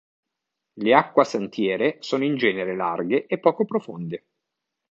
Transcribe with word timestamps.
Le 0.79 0.95
acquasantiere 0.95 1.97
sono 1.99 2.23
in 2.23 2.35
genere 2.35 2.75
larghe 2.75 3.27
e 3.27 3.37
poco 3.37 3.65
profonde. 3.65 4.25